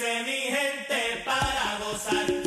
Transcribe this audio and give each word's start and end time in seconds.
mi 0.00 0.50
gente 0.50 1.22
para 1.24 1.78
gozar. 1.78 2.41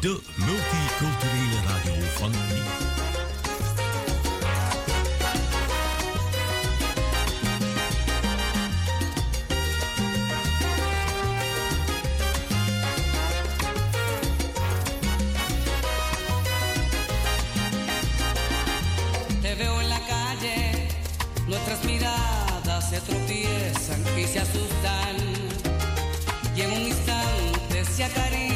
de 0.00 0.20
multiculturele 0.36 1.60
radio 1.66 1.92
van 2.18 2.30
Nieuw. 2.30 2.68
Nuestras 21.48 21.84
miradas 21.84 22.90
se 22.90 23.00
tropiezan 23.00 24.04
y 24.18 24.26
se 24.26 24.38
asustan 24.38 25.16
y 26.54 26.60
en 26.60 26.72
un 26.72 26.82
instante 26.82 27.84
se 27.84 28.04
acaricia. 28.04 28.47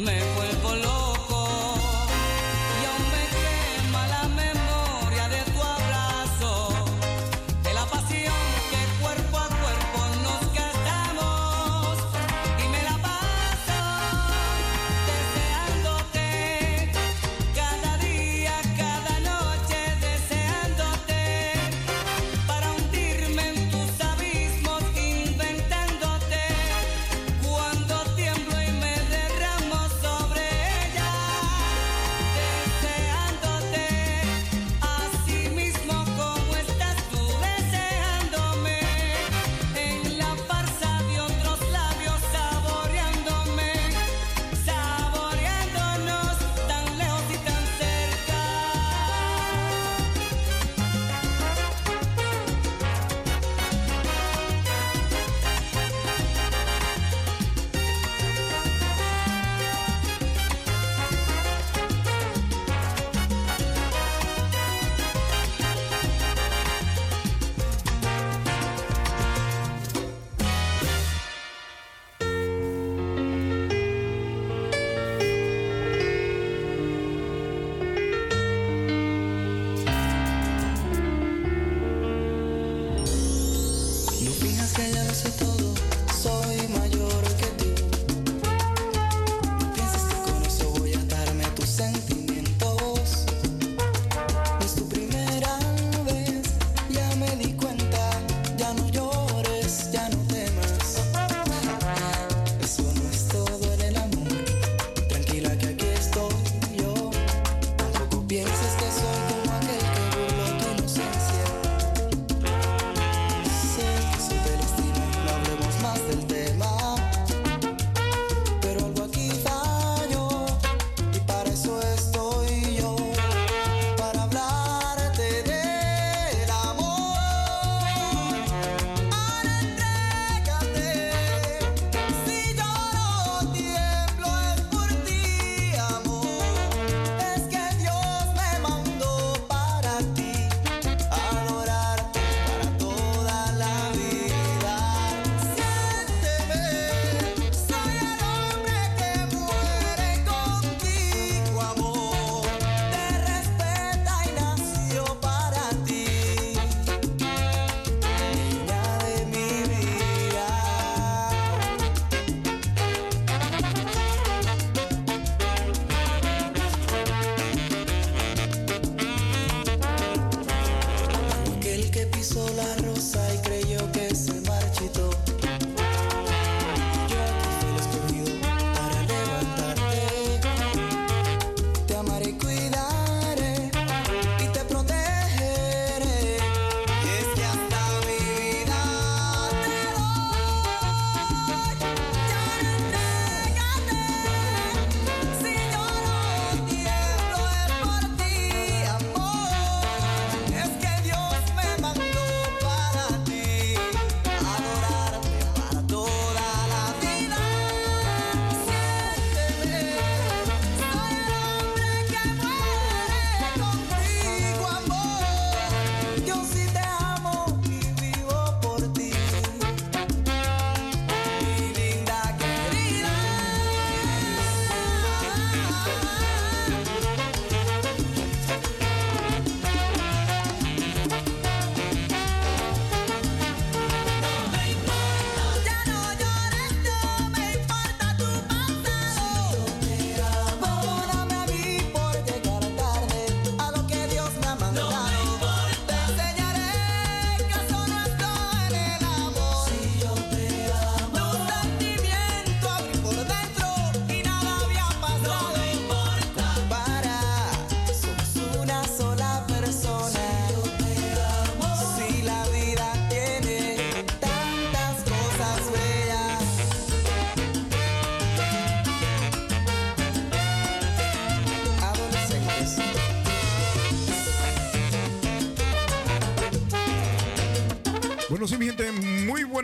Man. 0.00 0.29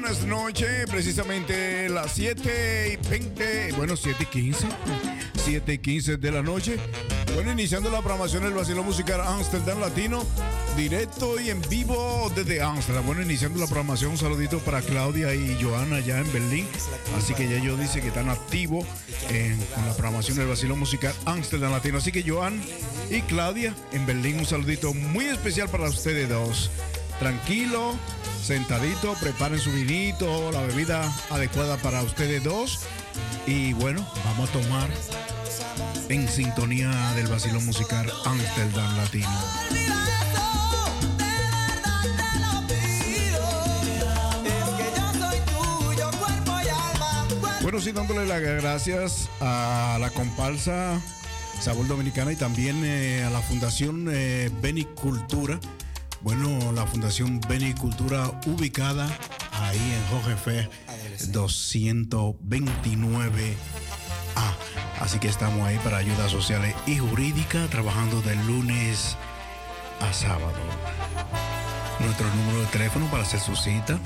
Buenas 0.06 0.24
noches. 0.26 0.86
Precisamente 0.88 1.88
las 1.88 2.12
7 2.12 2.92
y 2.92 3.08
20, 3.08 3.72
bueno, 3.72 3.96
7 3.96 4.22
y 4.22 4.26
15, 4.26 4.68
7 5.44 5.72
y 5.72 5.78
15 5.78 6.16
de 6.16 6.30
la 6.30 6.42
noche. 6.42 6.76
Bueno, 7.34 7.50
iniciando 7.50 7.90
la 7.90 7.98
programación 7.98 8.44
del 8.44 8.52
vacilo 8.52 8.84
musical 8.84 9.20
Amsterdam 9.20 9.80
Latino, 9.80 10.24
directo 10.76 11.40
y 11.40 11.50
en 11.50 11.60
vivo 11.62 12.30
desde 12.36 12.62
Amsterdam. 12.62 13.04
Bueno, 13.04 13.22
iniciando 13.22 13.58
la 13.58 13.66
programación, 13.66 14.12
un 14.12 14.18
saludito 14.18 14.60
para 14.60 14.80
Claudia 14.80 15.34
y 15.34 15.60
Joana 15.60 15.96
allá 15.96 16.18
en 16.18 16.32
Berlín. 16.32 16.68
Así 17.18 17.34
que 17.34 17.48
ya 17.48 17.58
yo 17.58 17.76
dice 17.76 18.00
que 18.00 18.08
están 18.08 18.28
activos 18.28 18.86
en, 19.30 19.58
la 19.58 19.92
programación 19.94 20.36
del 20.36 20.46
vacilo 20.46 20.76
musical 20.76 21.14
Amsterdam 21.24 21.72
Latino. 21.72 21.98
Así 21.98 22.12
que 22.12 22.22
Joan 22.22 22.62
y 23.10 23.22
Claudia 23.22 23.74
en 23.92 24.06
Berlín, 24.06 24.38
un 24.38 24.46
saludito 24.46 24.94
muy 24.94 25.24
especial 25.24 25.68
para 25.68 25.88
ustedes 25.88 26.28
dos. 26.28 26.70
Tranquilo, 27.18 27.96
sentadito, 28.46 29.14
preparen 29.20 29.58
su 29.58 29.72
vinito, 29.72 30.52
la 30.52 30.62
bebida 30.62 31.12
adecuada 31.30 31.76
para 31.78 32.02
ustedes 32.02 32.44
dos. 32.44 32.78
Y 33.44 33.72
bueno, 33.72 34.06
vamos 34.24 34.50
a 34.50 34.52
tomar 34.52 34.88
en 36.08 36.28
sintonía 36.28 36.88
del 37.16 37.26
vacilo 37.26 37.60
musical 37.60 38.08
Amsterdam 38.24 38.96
Latino. 38.98 39.28
Bueno, 47.62 47.80
sí, 47.80 47.90
dándole 47.90 48.26
las 48.26 48.40
gracias 48.40 49.28
a 49.40 49.98
la 50.00 50.10
comparsa 50.10 51.00
Sabor 51.60 51.88
Dominicana 51.88 52.30
y 52.30 52.36
también 52.36 52.80
eh, 52.84 53.24
a 53.24 53.30
la 53.30 53.40
Fundación 53.40 54.06
eh, 54.08 54.52
Benicultura. 54.62 55.58
Bueno, 56.26 56.72
la 56.72 56.84
Fundación 56.84 57.40
Benicultura 57.48 58.32
ubicada 58.46 59.06
ahí 59.52 59.78
en 59.78 60.04
Jorge 60.08 60.34
Fe 60.34 60.68
229A. 61.30 63.54
Así 64.98 65.20
que 65.20 65.28
estamos 65.28 65.64
ahí 65.64 65.78
para 65.84 65.98
ayudas 65.98 66.32
sociales 66.32 66.74
y 66.84 66.98
jurídicas, 66.98 67.70
trabajando 67.70 68.22
de 68.22 68.34
lunes 68.44 69.16
a 70.00 70.12
sábado. 70.12 70.58
Nuestro 72.00 72.26
número 72.34 72.62
de 72.62 72.66
teléfono 72.72 73.06
para 73.06 73.22
hacer 73.22 73.38
su 73.38 73.54
cita 73.54 74.00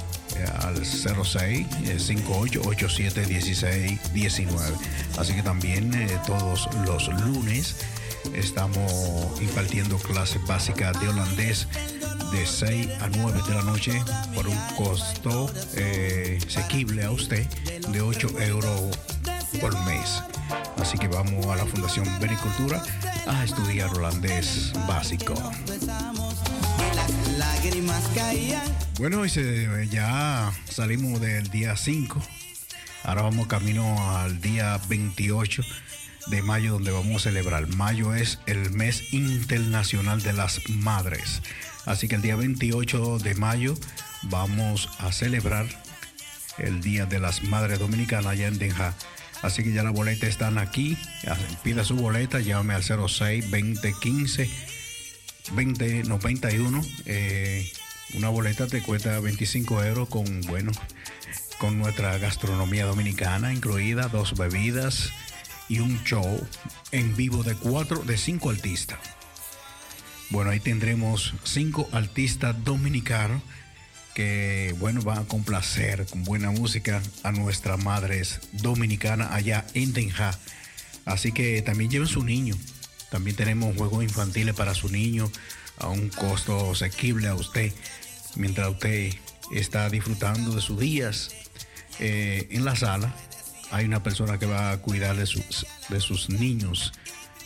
al 0.61 0.85
06 0.85 1.67
5887 1.97 3.27
1619. 3.29 4.77
Así 5.17 5.33
que 5.33 5.43
también 5.43 5.95
eh, 5.95 6.19
todos 6.27 6.69
los 6.85 7.09
lunes 7.23 7.77
estamos 8.35 9.41
impartiendo 9.41 9.97
clases 9.97 10.47
básicas 10.47 11.01
de 11.01 11.09
holandés 11.09 11.67
de 12.33 12.47
6 12.47 12.89
a 13.01 13.09
9 13.09 13.41
de 13.47 13.55
la 13.55 13.63
noche 13.63 14.03
por 14.35 14.47
un 14.47 14.57
costo 14.77 15.51
eh, 15.75 16.39
asequible 16.47 17.05
a 17.05 17.11
usted 17.11 17.47
de 17.89 18.01
8 18.01 18.41
euros 18.41 18.99
por 19.61 19.73
mes. 19.85 20.23
Así 20.79 20.97
que 20.99 21.09
vamos 21.09 21.47
a 21.47 21.57
la 21.57 21.67
Fundación 21.67 22.07
Benicultura 22.21 22.83
a 23.27 23.45
estudiar 23.45 23.91
holandés 23.95 24.73
básico. 24.87 25.35
Bueno, 28.99 29.25
ya 29.27 30.53
salimos 30.69 31.21
del 31.21 31.49
día 31.51 31.77
5. 31.77 32.23
Ahora 33.05 33.23
vamos 33.23 33.47
camino 33.47 34.17
al 34.17 34.41
día 34.41 34.79
28 34.89 35.63
de 36.27 36.43
mayo, 36.43 36.73
donde 36.73 36.91
vamos 36.91 37.23
a 37.23 37.31
celebrar. 37.31 37.67
Mayo 37.69 38.15
es 38.15 38.39
el 38.47 38.71
mes 38.71 39.13
internacional 39.13 40.23
de 40.23 40.33
las 40.33 40.61
madres. 40.69 41.43
Así 41.87 42.09
que 42.09 42.17
el 42.17 42.23
día 42.23 42.37
28 42.37 43.19
de 43.19 43.35
mayo 43.35 43.75
vamos 44.23 44.89
a 44.99 45.13
celebrar 45.13 45.67
el 46.59 46.81
Día 46.81 47.07
de 47.07 47.21
las 47.21 47.43
Madres 47.43 47.79
Dominicanas 47.79 48.27
allá 48.27 48.49
en 48.49 48.59
Denja. 48.59 48.95
Así 49.43 49.63
que 49.63 49.73
ya 49.73 49.83
las 49.83 49.93
boletas 49.93 50.29
están 50.29 50.59
aquí. 50.59 50.99
Pida 51.63 51.85
su 51.85 51.97
boleta, 51.97 52.41
llame 52.41 52.75
al 52.75 52.83
06 52.83 53.51
2015 53.51 54.51
2091. 55.55 56.83
Eh, 57.07 57.71
una 58.15 58.29
boleta 58.29 58.67
te 58.67 58.83
cuesta 58.83 59.19
25 59.21 59.85
euros 59.85 60.09
con, 60.09 60.43
bueno, 60.43 60.73
con 61.59 61.79
nuestra 61.79 62.19
gastronomía 62.19 62.85
dominicana 62.85 63.53
incluida, 63.53 64.09
dos 64.09 64.37
bebidas 64.37 65.11
y 65.69 65.79
un 65.79 66.03
show 66.05 66.47
en 66.93 67.17
vivo 67.17 67.43
de 67.43 67.55
cuatro, 67.55 68.03
de 68.03 68.19
cinco 68.19 68.51
artistas. 68.51 68.99
Bueno, 70.31 70.51
ahí 70.51 70.61
tendremos 70.61 71.35
cinco 71.43 71.89
artistas 71.91 72.55
dominicanos 72.65 73.43
que, 74.15 74.75
bueno, 74.79 75.03
van 75.03 75.19
a 75.19 75.25
complacer 75.25 76.07
con 76.07 76.23
buena 76.23 76.53
música 76.53 77.03
a 77.25 77.33
nuestras 77.33 77.83
madres 77.83 78.41
dominicanas 78.53 79.33
allá 79.33 79.67
en 79.75 79.93
Denja. 79.93 80.31
Así 81.05 81.33
que 81.33 81.63
también 81.63 81.91
lleven 81.91 82.07
su 82.07 82.23
niño. 82.23 82.55
También 83.11 83.35
tenemos 83.35 83.77
juegos 83.77 84.05
infantiles 84.05 84.55
para 84.55 84.73
su 84.73 84.89
niño 84.89 85.29
a 85.79 85.89
un 85.89 86.11
costo 86.11 86.73
asequible 86.73 87.27
a 87.27 87.35
usted, 87.35 87.73
mientras 88.37 88.71
usted 88.71 89.13
está 89.53 89.91
disfrutando 89.91 90.55
de 90.55 90.61
sus 90.61 90.79
días 90.79 91.31
eh, 91.99 92.47
en 92.51 92.65
la 92.65 92.77
sala. 92.77 93.13
Hay 93.73 93.85
una 93.85 94.05
persona 94.05 94.39
que 94.39 94.47
va 94.47 94.71
a 94.71 94.79
cuidar 94.79 95.17
de 95.17 95.27
sus, 95.27 95.67
de 95.89 96.01
sus 96.01 96.29
niños 96.29 96.93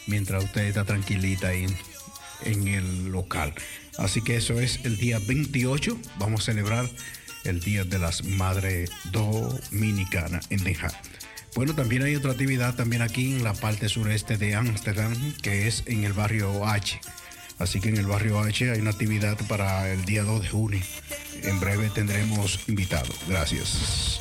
mientras 0.07 0.45
usted 0.45 0.65
está 0.65 0.85
tranquilita 0.85 1.49
ahí 1.49 1.67
en, 2.45 2.69
el 2.69 3.07
local. 3.07 3.55
Así 3.99 4.23
que 4.23 4.37
eso 4.37 4.61
es 4.61 4.81
el 4.85 4.97
día 4.97 5.19
28. 5.19 5.99
Vamos 6.19 6.43
a 6.43 6.45
celebrar 6.53 6.89
el 7.45 7.61
Día 7.61 7.85
de 7.85 7.99
las 7.99 8.25
Madres 8.25 8.91
Dominicanas 9.13 10.47
en 10.51 10.65
Deja. 10.65 10.89
Bueno, 11.55 11.75
también 11.75 12.03
hay 12.03 12.17
otra 12.17 12.33
actividad 12.33 12.75
también 12.75 13.03
aquí 13.03 13.35
en 13.35 13.45
la 13.45 13.53
parte 13.53 13.89
sureste 13.89 14.37
de 14.37 14.55
Ámsterdam, 14.55 15.15
que 15.43 15.69
es 15.69 15.85
en 15.87 16.05
el 16.05 16.13
barrio 16.13 16.67
H. 16.67 17.01
Así 17.59 17.81
que 17.81 17.91
en 17.91 17.97
el 17.97 18.07
barrio 18.07 18.41
H 18.41 18.71
hay 18.71 18.81
una 18.81 18.91
actividad 18.91 19.39
para 19.47 19.93
el 19.93 20.05
día 20.05 20.25
2 20.25 20.43
de 20.43 20.49
junio. 20.49 20.81
En 21.43 21.61
breve 21.61 21.91
tendremos 21.91 22.61
invitados. 22.67 23.17
Gracias. 23.29 24.21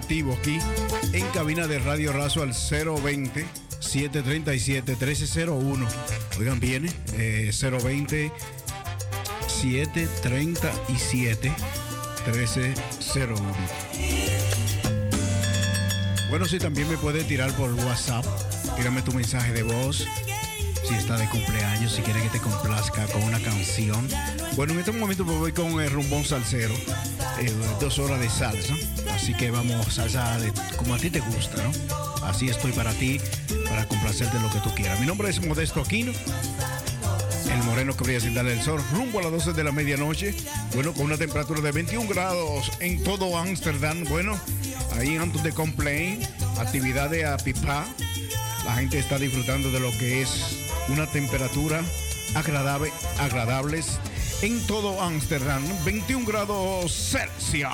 Activo 0.00 0.32
aquí 0.32 0.58
en 1.12 1.26
cabina 1.28 1.66
de 1.66 1.78
Radio 1.78 2.12
Razo 2.12 2.42
al 2.42 2.52
020 2.52 3.44
737 3.80 4.92
1301. 4.92 5.86
Oigan 6.38 6.58
bien, 6.58 6.90
eh, 7.14 7.50
020 7.52 8.32
737 9.46 11.52
1301. 12.26 13.54
Bueno, 16.30 16.46
sí, 16.46 16.58
también 16.58 16.88
me 16.88 16.96
puede 16.96 17.24
tirar 17.24 17.52
por 17.52 17.72
WhatsApp. 17.74 18.24
Tírame 18.76 19.02
tu 19.02 19.12
mensaje 19.12 19.52
de 19.52 19.62
voz. 19.64 20.06
Si 20.88 20.94
está 20.94 21.16
de 21.18 21.28
cumpleaños, 21.28 21.92
si 21.92 22.02
quiere 22.02 22.22
que 22.22 22.30
te 22.30 22.40
complazca 22.40 23.06
con 23.08 23.22
una 23.22 23.38
canción. 23.40 24.08
Bueno, 24.56 24.72
en 24.72 24.80
este 24.80 24.92
momento 24.92 25.24
me 25.24 25.36
voy 25.36 25.52
con 25.52 25.80
el 25.80 25.90
rumbón 25.90 26.24
salsero. 26.24 26.74
eh, 27.40 27.52
dos 27.80 27.98
horas 27.98 28.20
de 28.20 28.28
salsa. 28.28 28.74
Así 29.30 29.38
que 29.38 29.52
vamos, 29.52 29.94
salsa 29.94 30.40
de, 30.40 30.52
como 30.76 30.96
a 30.96 30.98
ti 30.98 31.08
te 31.08 31.20
gusta, 31.20 31.62
¿no? 31.62 32.26
Así 32.26 32.48
estoy 32.48 32.72
para 32.72 32.92
ti, 32.92 33.20
para 33.68 33.86
complacerte 33.86 34.40
lo 34.40 34.50
que 34.50 34.58
tú 34.58 34.74
quieras. 34.74 34.98
Mi 34.98 35.06
nombre 35.06 35.30
es 35.30 35.40
Modesto 35.46 35.80
Aquino. 35.80 36.10
El 37.48 37.62
moreno 37.62 37.96
que 37.96 38.02
brilla 38.02 38.18
sin 38.18 38.34
darle 38.34 38.54
el 38.54 38.60
sol, 38.60 38.82
rumbo 38.92 39.20
a 39.20 39.22
las 39.22 39.30
12 39.30 39.52
de 39.52 39.62
la 39.62 39.70
medianoche. 39.70 40.34
Bueno, 40.74 40.92
con 40.92 41.04
una 41.04 41.16
temperatura 41.16 41.60
de 41.60 41.70
21 41.70 42.08
grados 42.08 42.72
en 42.80 43.04
todo 43.04 43.38
Ámsterdam. 43.38 44.02
Bueno, 44.08 44.36
ahí 44.98 45.16
Anton 45.16 45.44
de 45.44 45.52
Complain, 45.52 46.20
actividades 46.58 47.24
a 47.24 47.36
pipa. 47.36 47.86
La 48.64 48.74
gente 48.74 48.98
está 48.98 49.16
disfrutando 49.16 49.70
de 49.70 49.78
lo 49.78 49.92
que 49.92 50.22
es 50.22 50.56
una 50.88 51.06
temperatura 51.06 51.84
agradable, 52.34 52.92
agradables 53.20 54.00
en 54.42 54.66
todo 54.66 55.00
Ámsterdam. 55.00 55.62
21 55.84 56.26
grados 56.26 56.92
Celsius. 57.12 57.70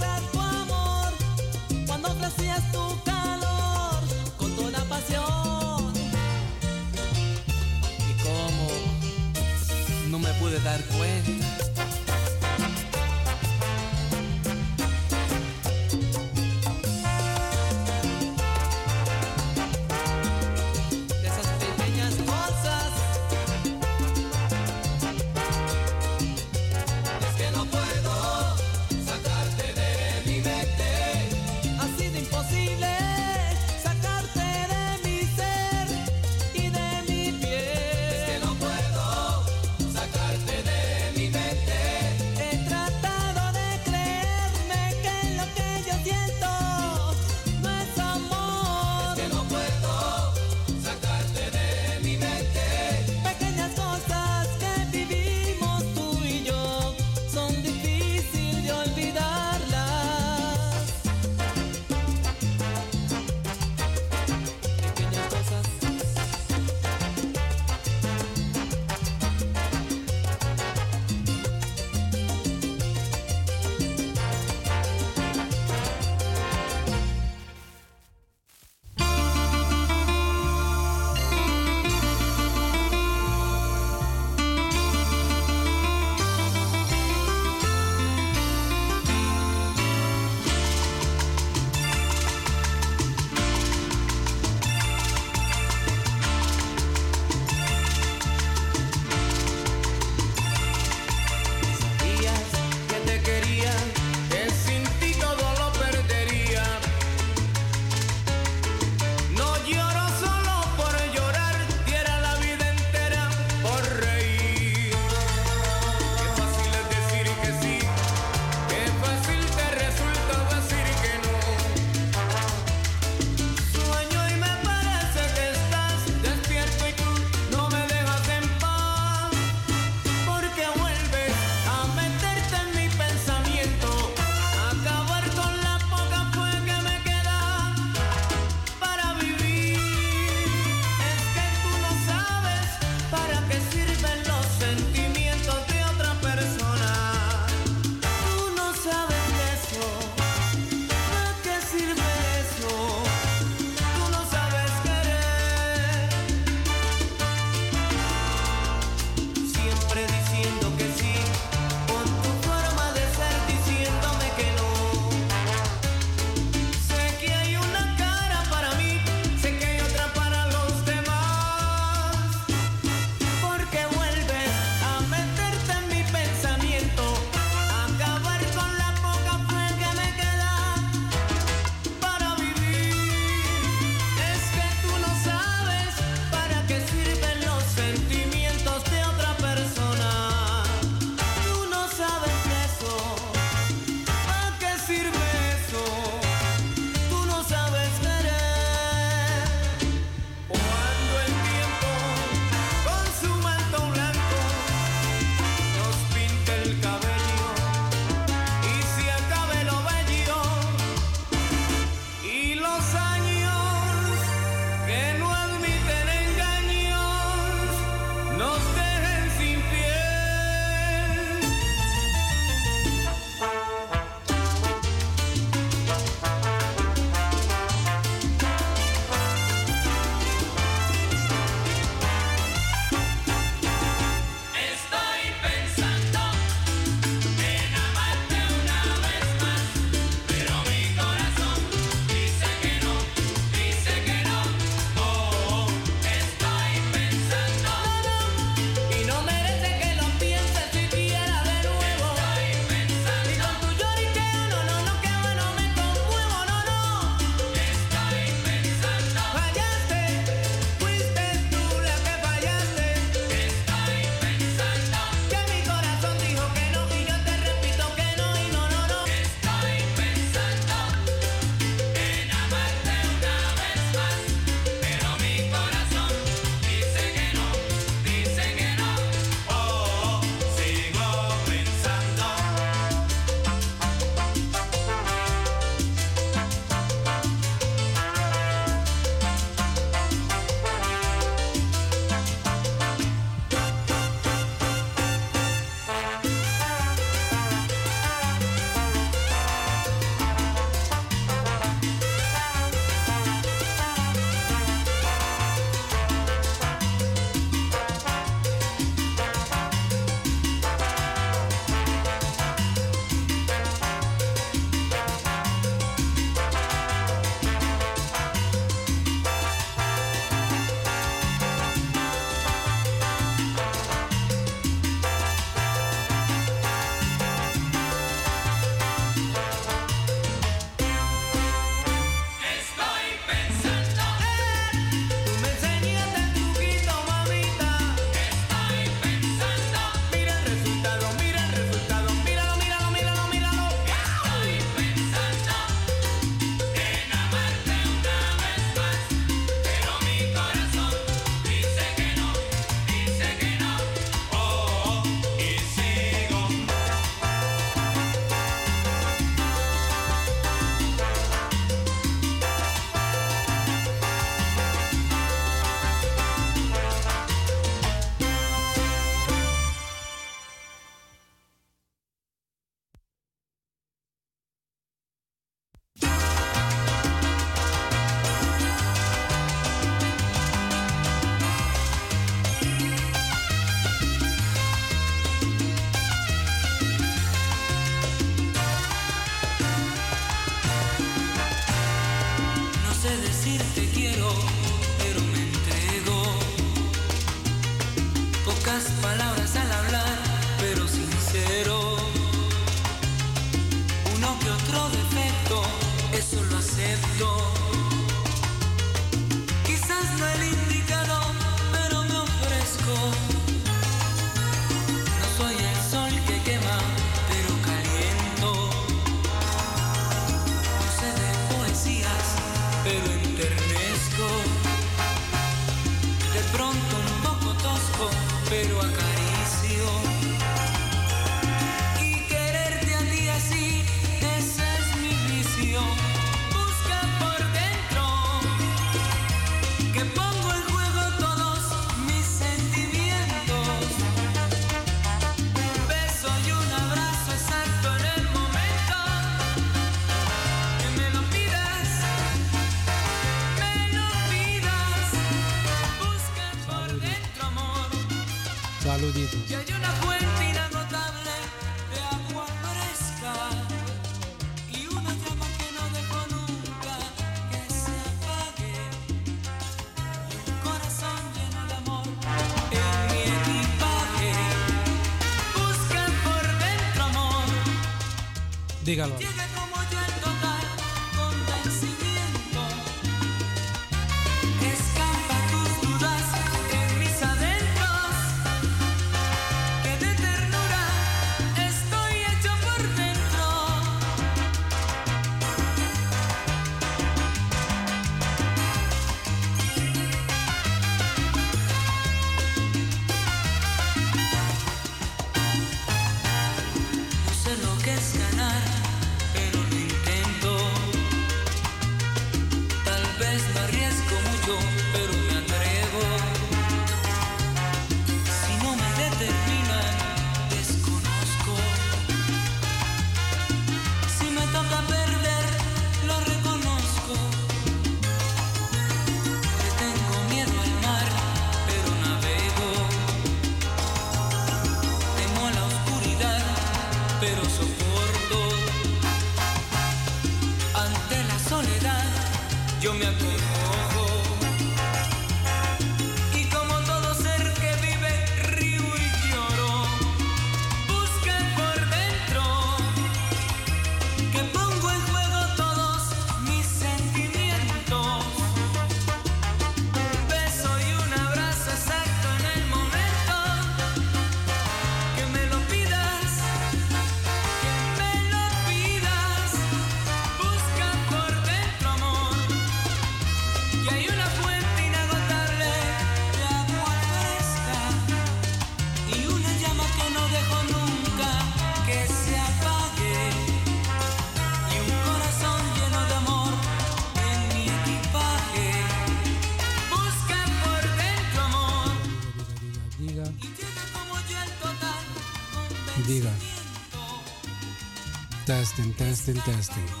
testing, 599.01 599.35
testing. 599.37 600.00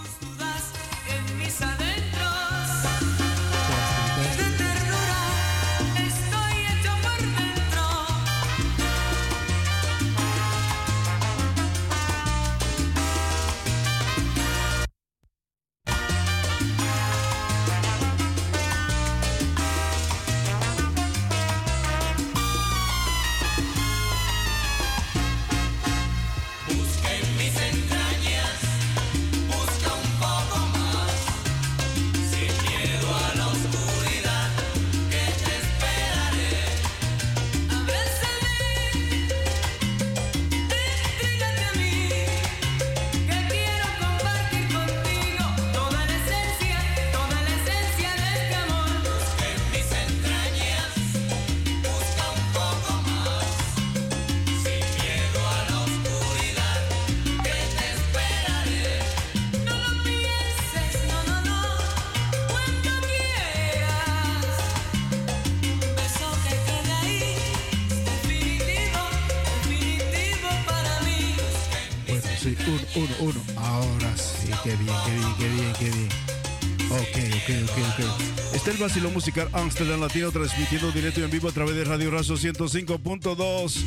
Vacilón 78.81 79.13
Musical 79.13 79.47
Amsterdam 79.53 80.01
Latino 80.01 80.31
transmitiendo 80.31 80.91
directo 80.91 81.19
y 81.19 81.23
en 81.23 81.29
vivo 81.29 81.47
a 81.47 81.51
través 81.51 81.75
de 81.75 81.85
Radio 81.85 82.09
Razo 82.09 82.33
105.2. 82.33 83.83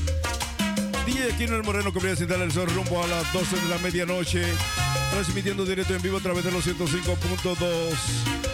DJ 1.05 1.33
Aquino 1.33 1.57
El 1.57 1.65
Moreno 1.65 1.93
comienza 1.93 2.23
a 2.23 2.25
instalar 2.25 2.47
el 2.47 2.53
sol 2.53 2.71
rumbo 2.71 3.03
a 3.03 3.07
las 3.09 3.33
12 3.33 3.57
de 3.57 3.69
la 3.69 3.79
medianoche. 3.79 4.45
Transmitiendo 5.11 5.65
directo 5.65 5.95
y 5.95 5.97
en 5.97 6.03
vivo 6.03 6.19
a 6.19 6.21
través 6.21 6.45
de 6.45 6.53
los 6.53 6.65
105.2. 6.65 8.54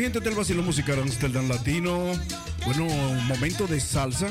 mi 0.00 0.04
gente 0.04 0.20
del 0.20 0.34
Vacilo 0.34 0.62
Musical 0.62 0.98
Amsterdam 0.98 1.46
Latino. 1.46 2.12
Bueno, 2.64 2.86
un 2.86 3.26
momento 3.26 3.66
de 3.66 3.80
salsa 3.80 4.28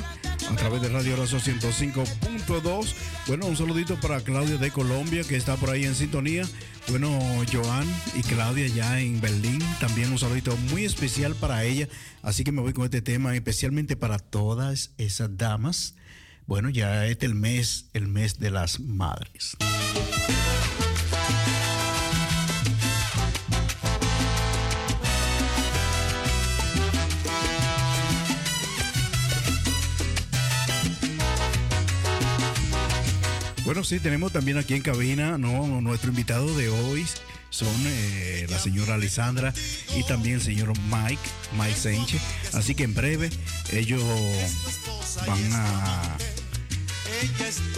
a 0.49 0.55
través 0.55 0.81
de 0.81 0.89
Radio 0.89 1.15
Razo 1.15 1.37
105.2. 1.37 2.93
Bueno, 3.27 3.45
un 3.45 3.55
saludito 3.55 3.95
para 3.99 4.19
Claudia 4.21 4.57
de 4.57 4.71
Colombia 4.71 5.23
que 5.23 5.35
está 5.35 5.57
por 5.57 5.69
ahí 5.69 5.85
en 5.85 5.93
sintonía. 5.93 6.43
Bueno, 6.87 7.19
Joan 7.53 7.85
y 8.15 8.23
Claudia 8.23 8.65
ya 8.65 8.99
en 8.99 9.21
Berlín. 9.21 9.59
También 9.79 10.11
un 10.11 10.17
saludito 10.17 10.57
muy 10.71 10.85
especial 10.85 11.35
para 11.35 11.63
ella. 11.63 11.87
Así 12.23 12.43
que 12.43 12.51
me 12.51 12.61
voy 12.61 12.73
con 12.73 12.85
este 12.85 13.03
tema 13.03 13.35
especialmente 13.35 13.95
para 13.95 14.17
todas 14.17 14.89
esas 14.97 15.37
damas. 15.37 15.93
Bueno, 16.47 16.69
ya 16.69 17.05
este 17.05 17.27
es 17.27 17.31
el 17.31 17.37
mes, 17.37 17.89
el 17.93 18.07
mes 18.07 18.39
de 18.39 18.49
las 18.49 18.79
madres. 18.79 19.55
Bueno, 33.69 33.83
sí, 33.83 33.99
tenemos 33.99 34.31
también 34.31 34.57
aquí 34.57 34.73
en 34.73 34.81
cabina. 34.81 35.37
Nuestro 35.37 36.09
invitado 36.09 36.57
de 36.57 36.69
hoy 36.69 37.05
son 37.51 37.71
eh, 37.85 38.47
la 38.49 38.57
señora 38.57 38.95
Alessandra 38.95 39.53
y 39.95 40.01
también 40.05 40.37
el 40.37 40.41
señor 40.41 40.73
Mike, 40.89 41.21
Mike 41.55 41.75
Sánchez. 41.75 42.19
Así 42.53 42.73
que 42.73 42.85
en 42.85 42.95
breve 42.95 43.29
ellos 43.71 44.03
van 45.27 45.53
a, 45.53 46.17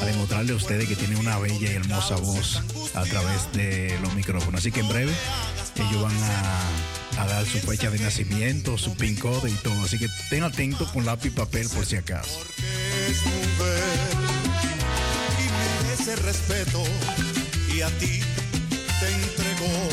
demostrarle 0.06 0.54
a 0.54 0.56
ustedes 0.56 0.88
que 0.88 0.96
tienen 0.96 1.18
una 1.18 1.38
bella 1.40 1.70
y 1.70 1.76
hermosa 1.76 2.16
voz 2.16 2.64
a 2.96 3.04
través 3.04 3.52
de 3.52 4.00
los 4.02 4.16
micrófonos. 4.16 4.62
Así 4.62 4.72
que 4.72 4.80
en 4.80 4.88
breve 4.88 5.12
ellos 5.76 6.04
van 6.04 6.16
a, 6.16 7.22
a 7.22 7.28
dar 7.28 7.46
su 7.46 7.58
fecha 7.58 7.90
de 7.90 8.00
nacimiento, 8.00 8.78
su 8.78 8.96
pin 8.96 9.18
code 9.18 9.50
y 9.50 9.56
todo. 9.56 9.84
Así 9.84 10.00
que 10.00 10.06
estén 10.06 10.44
atentos 10.44 10.90
con 10.94 11.06
lápiz 11.06 11.28
y 11.28 11.32
papel 11.32 11.68
por 11.68 11.86
si 11.86 11.98
acaso. 11.98 12.40
Respeto 16.16 16.84
y 17.74 17.82
a 17.82 17.90
ti 18.00 18.22
te 19.00 19.08
entregó 19.08 19.90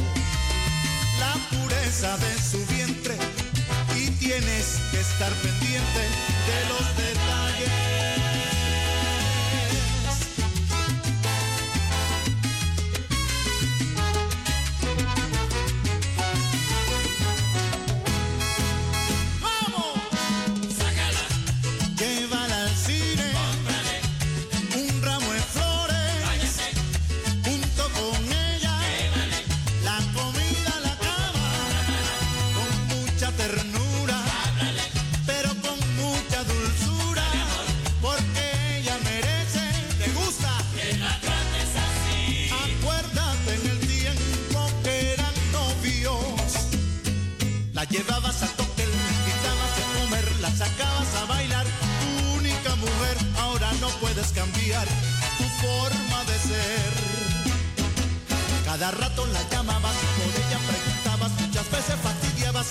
la 1.21 1.35
pureza 1.51 2.17
de 2.19 2.39
su 2.41 2.65
vientre 2.67 3.17
y 3.97 4.11
tienes 4.13 4.79
que 4.91 5.01
estar 5.01 5.33
pendiente 5.35 6.01
de 6.49 6.69
los 6.69 6.97
detalles. 6.97 8.08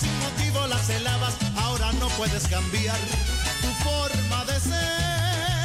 Sin 0.00 0.18
motivo 0.20 0.66
la 0.66 0.78
celabas, 0.78 1.34
ahora 1.56 1.92
no 1.94 2.08
puedes 2.10 2.46
cambiar 2.48 2.98
tu 3.62 3.68
forma 3.84 4.44
de 4.44 4.60
ser. 4.60 5.57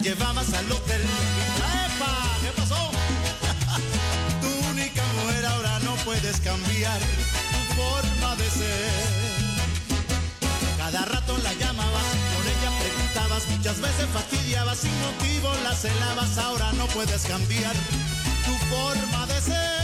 Llevabas 0.00 0.52
al 0.54 0.70
hotel. 0.70 1.02
¡Epa! 1.86 2.36
¿Qué 2.42 2.52
pasó? 2.60 2.76
tu 4.40 4.70
única 4.70 5.02
mujer 5.22 5.46
ahora 5.46 5.78
no 5.80 5.94
puedes 6.04 6.40
cambiar 6.40 6.98
tu 7.00 7.74
forma 7.74 8.36
de 8.36 8.50
ser. 8.50 9.18
Cada 10.78 11.04
rato 11.04 11.38
la 11.38 11.52
llamabas, 11.54 12.04
por 12.34 12.46
ella 12.46 12.70
preguntabas, 12.80 13.48
muchas 13.48 13.80
veces 13.80 14.06
fastidiabas, 14.12 14.78
sin 14.78 14.92
motivo 15.00 15.52
la 15.64 15.74
celabas, 15.74 16.38
ahora 16.38 16.72
no 16.72 16.86
puedes 16.86 17.22
cambiar 17.22 17.74
tu 18.46 18.54
forma 18.74 19.26
de 19.26 19.40
ser. 19.40 19.78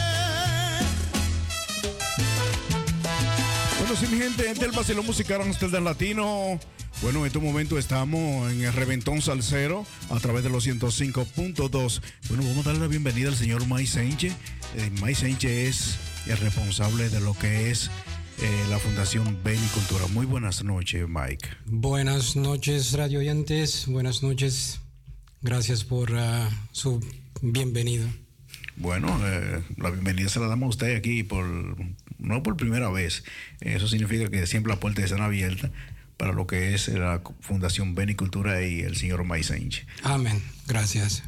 Bueno, 3.80 3.96
sí, 3.96 4.06
mi 4.06 4.18
gente, 4.18 4.50
este 4.50 4.64
es 4.64 4.70
el 4.70 4.76
vacilón 4.76 5.06
musical 5.06 5.42
Amsterdam 5.42 5.84
Latino. 5.84 6.58
Bueno, 7.04 7.20
en 7.20 7.26
este 7.26 7.38
momento 7.38 7.76
estamos 7.76 8.50
en 8.50 8.62
el 8.62 8.72
Reventón 8.72 9.20
Salcero 9.20 9.84
a 10.08 10.18
través 10.20 10.42
de 10.42 10.48
los 10.48 10.66
105.2. 10.66 12.00
Bueno, 12.30 12.44
vamos 12.44 12.66
a 12.66 12.70
darle 12.70 12.80
la 12.80 12.86
bienvenida 12.88 13.28
al 13.28 13.36
señor 13.36 13.66
May 13.66 13.86
Sánchez. 13.86 14.32
Eh, 14.74 14.90
May 15.02 15.14
Sánchez 15.14 15.50
es 15.50 15.98
el 16.26 16.38
responsable 16.38 17.10
de 17.10 17.20
lo 17.20 17.34
que 17.34 17.70
es 17.70 17.90
eh, 18.40 18.64
la 18.70 18.78
Fundación 18.78 19.38
Benicultura. 19.44 20.06
Muy 20.14 20.24
buenas 20.24 20.64
noches, 20.64 21.06
Mike. 21.06 21.46
Buenas 21.66 22.36
noches, 22.36 22.92
radio 22.92 23.18
oyentes. 23.18 23.84
Buenas 23.86 24.22
noches. 24.22 24.80
Gracias 25.42 25.84
por 25.84 26.16
ah, 26.16 26.48
su 26.72 27.06
bienvenido. 27.42 28.08
Bueno, 28.76 29.14
eh, 29.26 29.62
la 29.76 29.90
bienvenida 29.90 30.30
se 30.30 30.40
la 30.40 30.46
damos 30.46 30.68
a 30.68 30.70
usted 30.70 30.96
aquí 30.96 31.22
por 31.22 31.44
no 32.16 32.42
por 32.42 32.56
primera 32.56 32.88
vez. 32.88 33.24
Eso 33.60 33.88
significa 33.88 34.30
que 34.30 34.46
siempre 34.46 34.70
las 34.70 34.78
puertas 34.78 35.04
están 35.04 35.20
abiertas 35.20 35.70
para 36.16 36.32
lo 36.32 36.46
que 36.46 36.74
es 36.74 36.88
la 36.88 37.22
Fundación 37.40 37.94
Benicultura 37.94 38.62
y 38.62 38.80
el 38.80 38.96
señor 38.96 39.24
May 39.24 39.42
Sánchez. 39.42 39.86
Amén. 40.02 40.42
Gracias. 40.66 41.24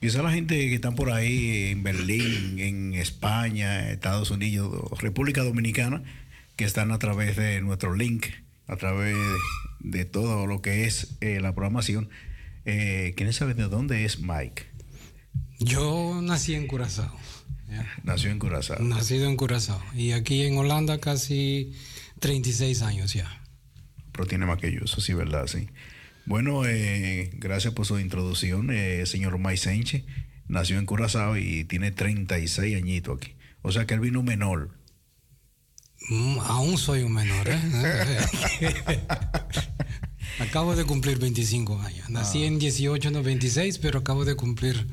Quizá 0.00 0.22
la 0.22 0.32
gente 0.32 0.54
que 0.56 0.74
están 0.74 0.94
por 0.94 1.10
ahí 1.10 1.70
en 1.72 1.82
Berlín, 1.82 2.58
en 2.58 2.94
España, 2.94 3.90
Estados 3.90 4.30
Unidos, 4.30 4.98
República 4.98 5.42
Dominicana, 5.42 6.02
que 6.56 6.64
están 6.64 6.90
a 6.90 6.98
través 6.98 7.36
de 7.36 7.60
nuestro 7.60 7.94
link, 7.94 8.26
a 8.66 8.76
través 8.76 9.16
de 9.80 10.04
todo 10.06 10.46
lo 10.46 10.62
que 10.62 10.84
es 10.84 11.16
eh, 11.20 11.40
la 11.40 11.54
programación. 11.54 12.08
Eh, 12.64 13.12
¿Quieren 13.16 13.32
saber 13.34 13.56
de 13.56 13.68
dónde 13.68 14.04
es 14.04 14.20
Mike? 14.20 14.64
Yo 15.58 16.20
nací 16.22 16.54
en 16.54 16.66
Curazao. 16.66 17.14
ya. 17.68 17.86
Nació 18.02 18.30
en 18.30 18.38
Curazao. 18.38 18.82
Nacido 18.82 19.26
en 19.26 19.36
Curazao. 19.36 19.82
Y 19.94 20.12
aquí 20.12 20.42
en 20.42 20.56
Holanda 20.56 20.98
casi 20.98 21.72
36 22.20 22.80
años 22.82 23.12
ya. 23.12 23.39
Pero 24.12 24.26
tiene 24.26 24.46
más 24.46 24.58
que 24.58 24.72
yo, 24.72 24.80
eso 24.84 25.00
sí, 25.00 25.14
¿verdad? 25.14 25.46
Sí. 25.46 25.68
Bueno, 26.26 26.64
eh, 26.66 27.30
gracias 27.34 27.74
por 27.74 27.86
su 27.86 27.98
introducción, 27.98 28.70
eh, 28.70 29.04
señor 29.06 29.38
Mike 29.38 29.56
Sánchez. 29.56 30.04
Nació 30.48 30.78
en 30.78 30.86
Curazao 30.86 31.36
y 31.36 31.64
tiene 31.64 31.90
36 31.92 32.76
añitos 32.76 33.18
aquí. 33.18 33.34
O 33.62 33.72
sea 33.72 33.86
que 33.86 33.94
él 33.94 34.00
vino 34.00 34.22
menor. 34.22 34.70
Mm, 36.08 36.38
aún 36.40 36.78
soy 36.78 37.02
un 37.02 37.12
menor. 37.14 37.46
¿eh? 37.48 37.60
acabo 40.40 40.74
de 40.74 40.84
cumplir 40.84 41.18
25 41.18 41.80
años. 41.80 42.08
Nací 42.10 42.44
en 42.44 42.58
18, 42.58 43.10
no 43.10 43.22
26, 43.22 43.78
pero 43.78 44.00
acabo 44.00 44.24
de 44.24 44.34
cumplir 44.34 44.86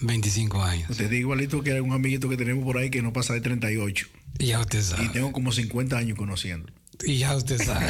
25 0.00 0.62
años. 0.62 0.90
Usted 0.90 1.12
es 1.12 1.20
igualito 1.20 1.62
que 1.62 1.80
un 1.80 1.92
amiguito 1.92 2.28
que 2.28 2.36
tenemos 2.36 2.64
por 2.64 2.78
ahí 2.78 2.90
que 2.90 3.02
no 3.02 3.12
pasa 3.12 3.34
de 3.34 3.40
38. 3.40 4.06
Y 4.38 4.46
ya 4.46 4.60
usted 4.60 4.80
Y 4.80 4.82
sabe. 4.82 5.08
tengo 5.10 5.32
como 5.32 5.52
50 5.52 5.96
años 5.96 6.18
conociendo. 6.18 6.70
Y 7.06 7.18
ya 7.18 7.36
usted 7.36 7.58
sabe. 7.62 7.86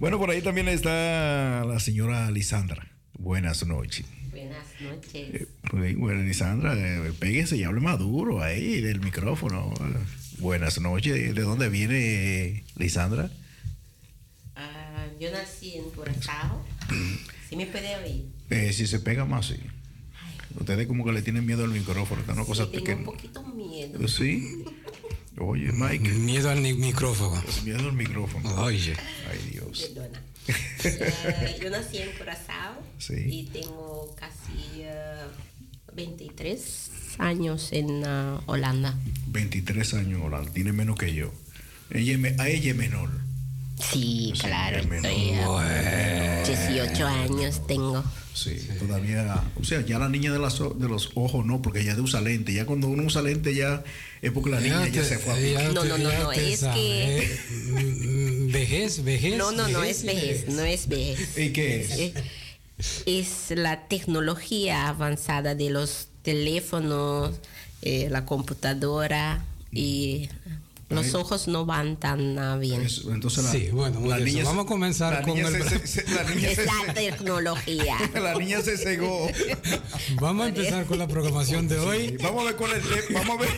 Bueno, 0.00 0.18
por 0.18 0.30
ahí 0.30 0.42
también 0.42 0.68
está 0.68 1.64
la 1.64 1.80
señora 1.80 2.30
Lisandra. 2.30 2.86
Buenas 3.18 3.64
noches. 3.66 4.06
Buenas 4.30 4.66
noches. 4.80 5.14
Eh, 5.14 5.46
pues, 5.70 5.96
Bueno, 5.96 6.22
Lisandra, 6.22 6.74
eh, 6.76 7.12
péguese 7.18 7.56
y 7.56 7.64
hable 7.64 7.80
más 7.80 7.98
duro 7.98 8.42
ahí 8.42 8.80
del 8.80 9.00
micrófono. 9.00 9.72
Buenas 10.38 10.80
noches. 10.80 11.34
¿De 11.34 11.42
dónde 11.42 11.68
viene 11.68 12.64
Lisandra? 12.76 13.30
Ah, 14.56 15.06
yo 15.20 15.30
nací 15.30 15.76
en 15.76 15.90
Curazao. 15.90 16.64
¿Sí 17.48 17.56
me 17.56 17.66
puede 17.66 17.96
oír? 17.96 18.26
Eh, 18.50 18.72
si 18.72 18.86
se 18.86 18.98
pega 19.00 19.24
más, 19.24 19.46
sí. 19.46 19.56
Ustedes 20.58 20.86
como 20.86 21.04
que 21.04 21.12
le 21.12 21.22
tienen 21.22 21.44
miedo 21.46 21.64
al 21.64 21.70
micrófono, 21.70 22.20
está 22.20 22.32
una 22.32 22.44
cosa 22.44 22.66
Sí, 22.66 22.80
tengo 22.82 22.98
un 23.00 23.04
poquito 23.04 23.42
miedo. 23.42 24.06
Sí. 24.08 24.64
Oye, 25.38 25.72
Mike, 25.72 26.08
Miedo 26.10 26.50
al 26.50 26.62
ni- 26.62 26.74
micrófono. 26.74 27.40
pues 27.44 27.62
miedo 27.64 27.80
al 27.80 27.92
micrófono. 27.92 28.54
Oye. 28.62 28.94
Ay, 29.30 29.50
Dios. 29.52 29.90
Perdona. 29.94 30.22
Eh, 30.84 31.58
yo 31.62 31.70
nací 31.70 31.96
en 31.98 32.10
Curazao 32.18 32.74
Sí. 32.98 33.14
y 33.16 33.44
tengo 33.46 34.14
casi 34.18 34.82
eh, 34.82 35.24
23 35.94 36.90
años 37.18 37.68
en 37.72 38.04
ah, 38.04 38.40
Holanda. 38.46 38.94
23 39.28 39.94
años, 39.94 40.20
Holanda. 40.22 40.50
Tiene 40.52 40.72
menos 40.72 40.98
que 40.98 41.14
yo. 41.14 41.32
Ella, 41.90 42.18
a 42.38 42.48
ella 42.48 42.70
es 42.72 42.76
menor. 42.76 43.08
Sí, 43.80 44.32
claro, 44.38 44.78
a 44.78 46.42
18 46.46 47.06
años 47.06 47.66
tengo. 47.66 48.04
Sí, 48.32 48.56
todavía, 48.80 49.42
o 49.60 49.64
sea, 49.64 49.80
ya 49.82 49.98
la 49.98 50.08
niña 50.08 50.32
de, 50.32 50.38
las, 50.40 50.60
o- 50.60 50.70
de 50.74 50.88
los 50.88 51.10
ojos 51.14 51.46
no, 51.46 51.62
porque 51.62 51.84
ya 51.84 51.94
de 51.94 52.00
usa 52.00 52.20
lente. 52.20 52.52
Ya 52.52 52.66
cuando 52.66 52.88
uno 52.88 53.04
usa 53.04 53.22
lente 53.22 53.54
ya 53.54 53.84
es 54.22 54.32
porque 54.32 54.50
la 54.50 54.60
niña 54.60 54.88
ya, 54.88 55.04
se 55.04 55.18
fue 55.18 55.34
a 55.34 55.40
ya 55.40 55.68
No, 55.72 55.84
no, 55.84 55.98
no, 55.98 56.12
no, 56.12 56.32
es 56.32 56.60
sabe, 56.60 56.74
que- 56.80 57.18
eh, 57.22 57.38
mm, 58.48 58.52
Vejez, 58.52 59.04
vejez. 59.04 59.36
No, 59.36 59.52
no, 59.52 59.68
no 59.68 59.82
es 59.84 60.04
vejez, 60.04 60.48
no 60.48 60.62
es 60.62 60.88
vejez. 60.88 61.38
¿Y 61.38 61.50
qué 61.52 61.80
es? 61.80 61.90
Eh, 61.98 62.14
Es 63.06 63.56
la 63.56 63.86
tecnología 63.86 64.88
avanzada 64.88 65.54
de 65.54 65.70
los 65.70 66.08
teléfonos, 66.22 67.36
eh, 67.82 68.08
la 68.10 68.24
computadora 68.26 69.44
y 69.70 70.28
los 70.90 71.14
ojos 71.14 71.48
no 71.48 71.64
van 71.64 71.96
tan 71.96 72.36
bien. 72.60 72.86
Entonces 73.10 73.46
sí, 73.46 73.68
bueno, 73.72 74.00
vamos 74.00 74.64
a 74.64 74.68
comenzar 74.68 75.22
con 75.22 75.38
el... 75.38 75.52
La 75.52 76.94
tecnología. 76.94 77.96
la 78.14 78.34
niña 78.34 78.60
se 78.60 78.76
cegó. 78.76 79.28
vamos 80.20 80.46
a 80.46 80.48
empezar 80.48 80.84
con 80.86 80.98
la 80.98 81.08
programación 81.08 81.68
de 81.68 81.78
hoy. 81.78 82.16
Vamos 82.22 82.42
a 82.42 82.44
ver 82.46 82.56
con 82.56 82.70
el 82.70 82.82
vamos 83.12 83.38
a 83.38 83.40
ver, 83.40 83.50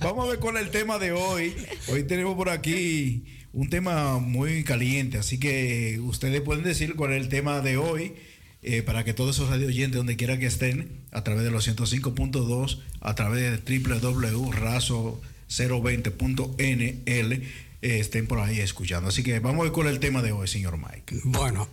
vamos 0.00 0.26
a 0.26 0.28
ver 0.30 0.38
con 0.38 0.56
el 0.56 0.70
tema 0.70 0.98
de 0.98 1.12
hoy. 1.12 1.54
Hoy 1.88 2.04
tenemos 2.04 2.36
por 2.36 2.48
aquí 2.48 3.24
un 3.52 3.68
tema 3.68 4.18
muy 4.18 4.62
caliente, 4.62 5.18
así 5.18 5.38
que 5.38 5.98
ustedes 6.00 6.40
pueden 6.40 6.62
decir 6.62 6.94
cuál 6.94 7.12
es 7.12 7.22
el 7.22 7.28
tema 7.28 7.60
de 7.60 7.76
hoy. 7.76 8.14
Eh, 8.62 8.82
para 8.82 9.04
que 9.04 9.14
todos 9.14 9.36
esos 9.36 9.48
radio 9.48 9.68
oyentes, 9.68 9.96
donde 9.96 10.16
quiera 10.16 10.38
que 10.38 10.44
estén, 10.44 11.00
a 11.12 11.24
través 11.24 11.44
de 11.44 11.50
los 11.50 11.66
105.2, 11.66 12.80
a 13.00 13.14
través 13.14 13.64
de 13.64 13.78
www.raso.com 13.78 15.20
020.nl 15.50 17.32
eh, 17.82 17.98
estén 17.98 18.26
por 18.26 18.40
ahí 18.40 18.60
escuchando. 18.60 19.08
Así 19.08 19.22
que 19.22 19.38
vamos 19.40 19.60
a 19.60 19.64
ver 19.64 19.72
cuál 19.72 19.88
es 19.88 19.94
el 19.94 20.00
tema 20.00 20.22
de 20.22 20.32
hoy, 20.32 20.48
señor 20.48 20.78
Mike. 20.78 21.20
Bueno, 21.24 21.68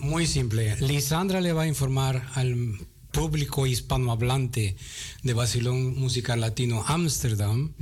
muy 0.00 0.26
simple. 0.26 0.76
Lisandra 0.80 1.40
le 1.40 1.52
va 1.52 1.62
a 1.62 1.66
informar 1.66 2.28
al 2.34 2.78
público 3.12 3.66
hispanohablante 3.66 4.76
de 5.22 5.34
Basilón 5.34 5.98
Musical 5.98 6.40
Latino 6.40 6.84
Ámsterdam 6.86 7.72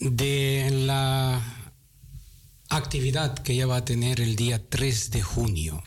de 0.00 0.70
la 0.70 1.60
actividad 2.68 3.38
que 3.38 3.52
ella 3.52 3.66
va 3.66 3.76
a 3.78 3.84
tener 3.84 4.20
el 4.20 4.36
día 4.36 4.62
3 4.68 5.10
de 5.10 5.22
junio. 5.22 5.82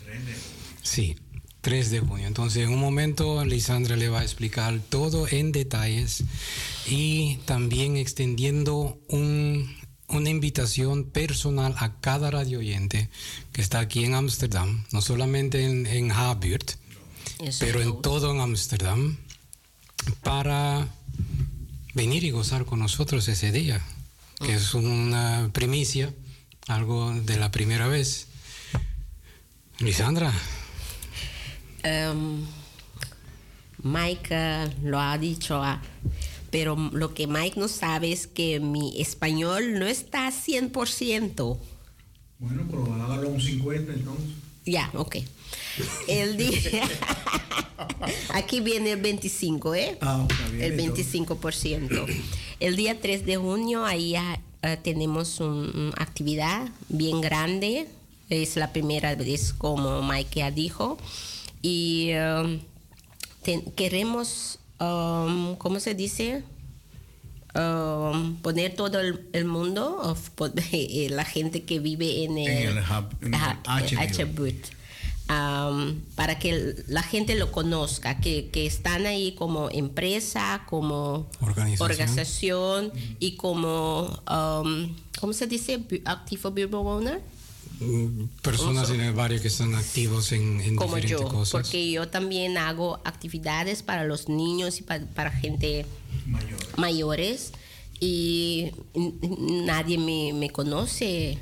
Sí, 0.82 1.16
3 1.64 1.90
de 1.92 2.00
junio. 2.02 2.28
Entonces, 2.28 2.64
en 2.64 2.74
un 2.74 2.80
momento, 2.80 3.44
Lisandra 3.46 3.96
le 3.96 4.10
va 4.10 4.20
a 4.20 4.24
explicar 4.24 4.80
todo 4.90 5.28
en 5.30 5.54
detalles 5.54 6.24
y 6.88 7.38
también 7.46 7.96
extendiendo 7.96 9.00
un- 9.08 9.74
una 10.10 10.30
invitación 10.30 11.06
personal 11.06 11.74
a 11.78 12.00
cada 12.02 12.30
radio 12.32 12.60
oyente 12.60 13.10
que 13.54 13.62
está 13.62 13.80
aquí 13.80 14.04
en 14.04 14.14
Ámsterdam, 14.14 14.84
no 14.92 15.02
solamente 15.02 15.64
en, 15.66 15.86
en 15.88 16.12
Habuurt, 16.12 16.72
Eso 17.40 17.66
pero 17.66 17.82
en 17.82 18.02
todo 18.02 18.32
en 18.32 18.42
Ámsterdam, 18.42 19.18
para 20.22 20.90
venir 21.94 22.26
y 22.26 22.32
gozar 22.32 22.66
con 22.66 22.80
nosotros 22.80 23.26
ese 23.30 23.54
día, 23.54 23.82
que 24.46 24.54
es 24.56 24.74
una 24.74 25.50
primicia, 25.54 26.14
algo 26.68 27.14
de 27.14 27.38
la 27.38 27.52
primera 27.52 27.88
vez. 27.88 28.28
Lisandra, 29.80 30.34
Em, 31.84 32.46
Mike 33.84 34.30
eh, 34.32 34.70
lo 34.84 35.00
ha 35.00 35.18
dicho, 35.18 35.62
ah, 35.62 35.82
pero 36.50 36.76
lo 36.76 37.14
que 37.14 37.28
Mike 37.28 37.60
no 37.60 37.68
sabe 37.68 38.12
es 38.12 38.28
que 38.28 38.60
mi 38.60 39.02
español 39.02 39.80
no 39.80 39.86
está 39.86 40.32
100%. 40.32 41.58
Bueno, 42.40 42.64
pero 42.70 42.94
hágalo 42.94 43.30
un 43.30 43.42
50 43.42 43.94
entonces. 43.94 44.30
Ya, 44.66 44.90
ok. 44.94 45.18
El 46.08 46.38
día. 46.38 46.84
Aquí 48.34 48.62
viene 48.62 48.94
el 48.94 49.02
25, 49.02 49.76
¿eh? 49.76 49.98
Ah, 50.02 50.26
está 50.30 50.50
bien, 50.50 50.64
el 50.64 50.80
entonces. 50.80 51.14
25%. 51.14 52.24
El 52.60 52.76
día 52.76 53.00
3 53.00 53.26
de 53.26 53.38
junio, 53.38 53.86
ahí 53.86 54.16
ah, 54.16 54.40
ah, 54.62 54.78
tenemos 54.78 55.40
una 55.40 55.94
actividad 55.98 56.70
bien 56.90 57.20
grande. 57.22 57.88
Es 58.30 58.56
la 58.56 58.72
primera 58.72 59.16
vez, 59.16 59.54
como 59.54 60.02
Mike 60.02 60.40
ya 60.40 60.52
dijo. 60.52 60.98
Y 61.64 62.12
um, 62.14 62.60
queremos, 63.76 64.60
um, 64.80 65.56
¿cómo 65.56 65.80
se 65.80 65.96
dice? 65.96 66.44
Um, 67.56 68.38
poner 68.42 68.76
todo 68.76 69.00
el, 69.00 69.28
el 69.32 69.46
mundo, 69.46 69.98
of- 70.02 70.32
eh, 70.72 71.08
la 71.12 71.24
gente 71.24 71.64
que 71.64 71.80
vive 71.80 72.24
en 72.24 72.38
el, 72.38 72.48
En 72.48 72.68
el 72.78 72.84
hub- 72.84 73.16
en 73.22 73.34
el 73.34 73.40
um, 75.30 76.00
para 76.16 76.40
que 76.40 76.76
la 76.88 77.04
gente 77.04 77.36
lo 77.36 77.52
conozca, 77.52 78.20
que, 78.20 78.50
que 78.50 78.66
están 78.66 79.06
ahí 79.06 79.34
como 79.36 79.70
empresa, 79.70 80.64
como 80.68 81.28
Organización. 81.42 81.92
organización 81.92 82.92
y 83.20 83.36
como, 83.36 84.20
um, 84.30 84.96
¿cómo 85.20 85.32
se 85.34 85.46
dice? 85.48 85.80
Activo 86.06 86.52
Bewoner. 86.52 87.20
mm, 87.20 87.33
personas 88.42 88.90
en 88.90 89.02
el 89.02 89.14
barrio 89.14 89.42
que 89.42 89.48
están 89.48 89.76
activos 89.76 90.32
en, 90.32 90.62
en 90.62 90.76
Como 90.76 90.96
diferentes 90.96 91.22
yo, 91.28 91.28
cosas. 91.30 91.52
porque 91.52 91.92
yo 91.92 92.08
también 92.08 92.58
hago 92.58 93.00
actividades 93.06 93.84
para 93.84 94.06
los 94.06 94.30
niños 94.30 94.80
y 94.80 94.84
pa- 94.84 95.00
para, 95.16 95.32
gente 95.32 95.86
mayores 96.78 97.52
y 98.00 98.72
nadie 99.40 99.98
me, 99.98 100.34
me 100.34 100.50
conoce, 100.50 101.38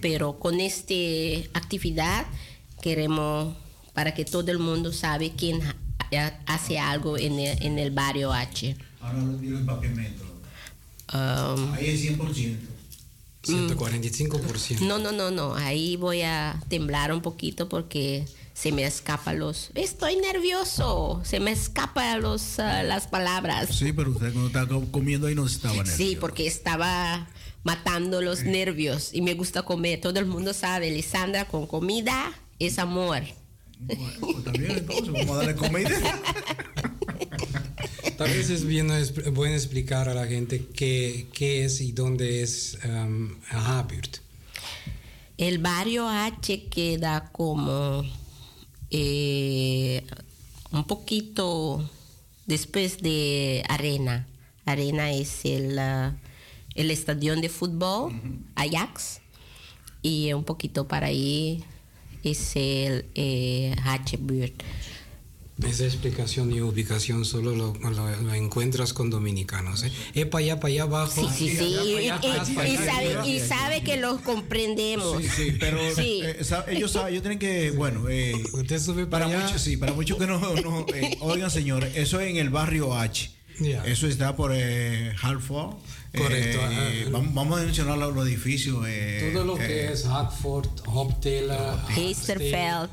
pero 0.00 0.38
con 0.38 0.60
esta 0.60 0.94
actividad 1.54 2.26
queremos 2.82 3.56
para 3.94 4.14
que 4.14 4.24
todo 4.24 4.50
el 4.50 4.58
mundo 4.58 4.92
sabe 4.92 5.32
quién 5.36 5.60
ha- 5.62 5.76
hace 6.46 6.78
algo 6.78 7.18
en 7.18 7.38
el, 7.40 7.62
en 7.62 7.78
el 7.78 7.90
barrio 7.90 8.32
H. 8.32 8.76
Ahora 9.00 9.18
lo 9.22 9.36
tiro 9.36 9.58
en 9.58 9.66
papiamento. 9.66 10.22
Um, 11.14 11.72
Ahí 11.74 11.86
es 11.86 12.02
100%. 12.02 12.56
145%. 13.46 14.80
no, 14.80 14.98
no, 14.98 15.12
no, 15.12 15.30
no, 15.30 15.54
ahí 15.54 15.96
voy 15.96 16.22
a 16.22 16.60
temblar 16.68 17.12
un 17.12 17.20
poquito 17.22 17.68
porque 17.68 18.24
se 18.54 18.72
me 18.72 18.84
escapa 18.84 19.32
los... 19.34 19.70
Estoy 19.74 20.16
nervioso, 20.16 21.20
se 21.24 21.40
me 21.40 21.52
escapa 21.52 22.16
los, 22.16 22.58
ah, 22.58 22.82
las 22.82 23.06
palabras. 23.06 23.68
Sí, 23.76 23.92
pero 23.92 24.10
usted 24.10 24.32
cuando 24.32 24.46
estaba 24.46 24.66
co- 24.68 24.90
comiendo 24.90 25.26
ahí 25.26 25.34
no 25.34 25.46
estaba 25.46 25.74
nervioso. 25.74 25.96
Sí, 25.96 26.16
porque 26.18 26.46
estaba 26.46 27.28
matando 27.64 28.22
los 28.22 28.44
nervios 28.44 29.10
y 29.12 29.20
me 29.22 29.34
gusta 29.34 29.62
comer. 29.62 30.00
Todo 30.00 30.18
el 30.20 30.26
mundo 30.26 30.54
sabe, 30.54 30.90
Lisandra, 30.90 31.46
con 31.48 31.66
comida 31.66 32.32
es 32.58 32.78
amor. 32.78 33.22
Bueno, 33.78 34.02
pues 34.42 34.58
bien, 34.58 34.70
entonces 34.78 35.12
vamos 35.12 35.30
a 35.30 35.36
darle 35.36 35.54
comida. 35.56 35.90
Tal 38.18 38.30
vez 38.30 38.50
es 38.50 38.64
bien 38.64 38.88
bueno 39.32 39.54
explicar 39.54 40.08
a 40.08 40.14
la 40.14 40.26
gente 40.26 40.66
qué, 40.74 41.26
qué 41.32 41.64
es 41.64 41.80
y 41.80 41.92
dónde 41.92 42.42
es 42.42 42.78
um. 42.84 43.36
El 45.36 45.58
barrio 45.58 46.08
H 46.08 46.68
queda 46.68 47.28
como 47.30 48.02
eh, 48.90 50.02
un 50.70 50.84
poquito 50.84 51.88
después 52.46 53.02
de 53.02 53.62
Arena. 53.68 54.26
Arena 54.64 55.12
es 55.12 55.44
el, 55.44 55.78
ah, 55.78 56.16
el 56.74 56.90
estadio 56.90 57.36
de 57.36 57.48
fútbol, 57.48 58.12
Ajax, 58.54 59.20
y 60.02 60.32
un 60.32 60.44
poquito 60.44 60.88
para 60.88 61.08
ahí 61.08 61.64
es 62.22 62.52
el 62.56 63.06
eh, 63.14 63.74
H-Buurt. 63.84 64.62
Esa 65.62 65.84
explicación 65.86 66.52
y 66.52 66.60
ubicación 66.60 67.24
solo 67.24 67.56
lo, 67.56 67.72
lo- 67.80 67.90
lo 68.22 68.34
encuentras 68.34 68.92
con 68.92 69.08
dominicanos. 69.08 69.84
¿eh? 69.84 69.92
Es 70.14 70.26
para 70.26 70.44
allá, 70.44 70.60
para 70.60 70.72
allá 70.72 70.82
abajo. 70.82 71.28
Sí, 71.34 71.48
sí, 71.48 71.56
sí. 71.56 71.76
Y, 72.04 72.08
allá, 72.10 72.44
sabe, 72.44 73.26
y 73.26 73.40
sabe 73.40 73.82
que 73.82 73.96
los 73.96 74.20
comprendemos. 74.20 75.22
Sí, 75.22 75.28
sí, 75.34 75.56
pero 75.58 75.78
Sí. 75.94 76.20
eh, 76.22 76.44
sa- 76.44 76.66
ellos 76.68 76.90
saben, 76.92 77.12
ellos 77.12 77.22
tienen 77.22 77.38
que, 77.38 77.70
bueno, 77.70 78.06
eh, 78.10 78.34
Usted 78.52 78.78
sube 78.78 79.06
para 79.06 79.26
para 79.28 79.40
muchos, 79.44 79.62
sí, 79.62 79.78
para 79.78 79.94
muchos 79.94 80.18
que 80.18 80.26
no, 80.26 80.38
no 80.38 80.84
eh, 80.94 81.16
oigan, 81.20 81.50
señores, 81.50 81.96
eso 81.96 82.20
es 82.20 82.28
en 82.28 82.36
el 82.36 82.50
barrio 82.50 82.94
H. 82.94 83.30
Ya. 83.58 83.82
Eso 83.86 84.06
está 84.06 84.36
por 84.36 84.52
eh, 84.54 85.14
Halford. 85.22 85.76
Correcto, 86.16 86.58
Eh, 86.70 87.04
eh, 87.04 87.08
vamos, 87.10 87.32
vamos 87.34 87.60
a 87.60 87.64
mencionar 87.64 87.96
los, 87.96 88.14
los 88.14 88.26
edificios. 88.26 88.84
eh, 88.86 89.30
Todo 89.32 89.44
lo 89.44 89.56
eh, 89.58 89.66
que 89.66 89.92
es 89.92 90.04
Hackford, 90.04 90.68
Hoptela, 90.86 91.82
Heisterveld. 91.96 92.90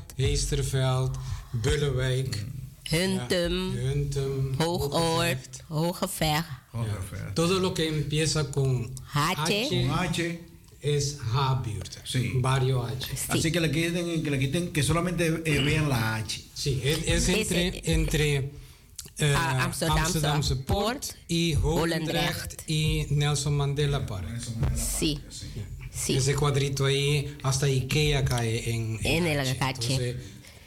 Heisterveld, 1.62 1.62
Bullewijk, 1.62 2.46
Huntem, 2.90 3.72
Huntem, 3.76 4.54
Hoogoord, 4.58 5.64
Hogevecht, 5.68 6.44
Hogerveld. 6.72 7.34
Todo 7.34 7.58
lo 7.60 7.72
que 7.74 7.88
empieza 7.88 8.50
con 8.50 8.90
H. 9.12 9.88
H. 9.90 10.40
es 10.82 11.18
Habuurt. 11.32 11.98
Sí. 12.04 12.32
Barrio 12.36 12.82
H. 12.84 13.06
Así 13.28 13.50
que 13.50 13.60
le 13.60 13.70
quiten, 13.70 14.22
que 14.22 14.30
le 14.30 14.38
quiten, 14.38 14.72
que 14.72 14.82
solamente 14.82 15.26
eh, 15.44 15.60
vean 15.60 15.88
la 15.88 16.16
H. 16.16 16.40
Sí, 16.54 16.80
es, 16.84 16.98
es 17.06 17.28
entre, 17.28 17.68
Ese- 17.68 17.92
entre 17.92 18.36
eh, 19.18 19.34
Amsterdamse 19.34 20.00
Amsterdamse 20.02 20.56
Poort 20.56 20.66
Poort, 20.66 21.04
y 21.28 21.54
Holendrecht. 21.62 22.68
Y 22.68 23.06
Nelson 23.10 23.56
Mandela 23.56 24.04
Park. 24.04 24.28
Sí. 24.76 25.20
Sí. 25.90 26.16
Ese 26.16 26.34
cuadrito 26.34 26.86
ahí, 26.86 27.36
hasta 27.44 27.66
Ikea 27.66 28.24
cae 28.24 28.68
en, 28.74 28.98
En 29.04 29.26
el 29.26 29.38
agache. 29.38 29.94
Entonces, 29.94 30.16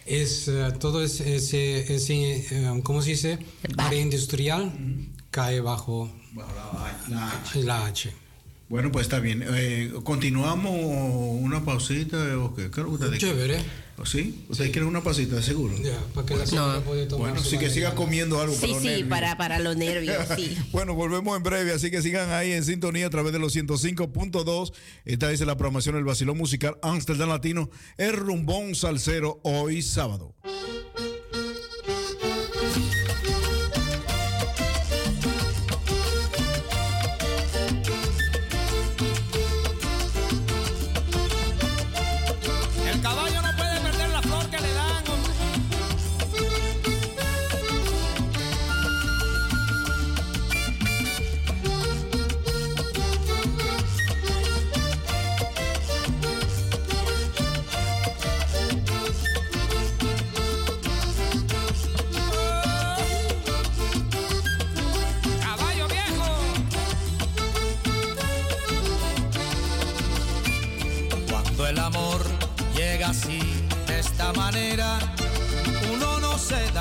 es, 0.08 0.48
eh, 0.48 0.74
todo 0.80 1.04
es- 1.04 1.20
ese, 1.22 1.94
ese 1.94 2.46
eh, 2.52 2.82
¿cómo 2.84 3.02
se 3.02 3.12
dice? 3.12 3.40
Área 3.78 4.02
industrial 4.02 4.72
cae 5.32 5.60
bajo 5.62 6.12
la 7.64 7.86
H. 7.86 8.14
Bueno, 8.70 8.92
pues 8.92 9.06
está 9.06 9.20
bien. 9.20 9.44
Eh, 9.48 9.94
¿Continuamos 10.04 10.74
una 11.42 11.64
pausita 11.64 12.18
o 12.38 12.54
qué? 12.54 12.64
¿Qué 12.70 12.82
es 12.82 12.86
lo 12.86 12.98
que 12.98 13.06
ustedes 13.06 13.20
quieren? 14.04 14.04
Chévere. 14.04 14.04
¿O 14.04 14.06
¿Sí? 14.06 14.46
¿Ustedes 14.50 14.72
quieren 14.72 14.88
una 14.90 15.02
pasita, 15.02 15.42
seguro? 15.42 15.76
Ya, 15.82 15.98
para 16.14 16.26
que 16.28 16.36
la 16.36 16.46
señora 16.46 16.80
pueda 16.82 17.08
tomar 17.08 17.32
Bueno, 17.32 17.44
sí 17.44 17.58
que 17.58 17.70
siga 17.70 17.96
comiendo 17.96 18.40
algo 18.40 18.54
para 18.54 18.68
Sí, 18.68 18.74
los 18.74 18.82
sí, 18.82 18.88
nervios. 18.88 19.10
para, 19.10 19.38
para 19.38 19.60
los 19.60 19.76
nervios, 19.78 20.18
sí. 20.36 20.58
bueno, 20.72 20.94
volvemos 20.94 21.36
en 21.36 21.44
breve, 21.44 21.72
así 21.74 21.90
que 21.90 22.02
sigan 22.02 22.30
ahí 22.32 22.52
en 22.52 22.64
sintonía 22.64 23.08
a 23.08 23.10
través 23.10 23.34
de 23.34 23.40
los 23.40 23.56
105.2. 23.56 24.74
Esta 25.06 25.32
es 25.32 25.40
la 25.42 25.58
programación 25.58 25.96
del 25.96 26.04
Basilón 26.04 26.38
Musical 26.38 26.78
Amsterdam 26.82 27.30
Latino, 27.30 27.70
el 27.98 28.14
rumbón 28.14 28.76
salsero 28.76 29.40
hoy 29.44 29.82
sábado. 29.82 30.36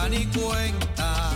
Ni 0.08 0.26
cuenta. 0.26 1.30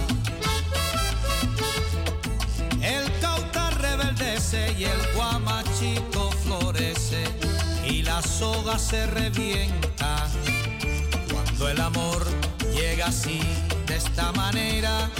El 2.83 3.11
cauta 3.21 3.71
rebeldece 3.71 4.75
y 4.79 4.85
el 4.85 5.15
guamachito 5.15 6.31
florece 6.45 7.25
y 7.87 8.03
la 8.03 8.23
soga 8.23 8.79
se 8.79 9.07
revienta. 9.07 10.29
Cuando 11.33 11.69
el 11.69 11.81
amor 11.81 12.25
llega 12.73 13.07
así, 13.07 13.41
de 13.87 13.97
esta 13.97 14.33
manera, 14.33 15.11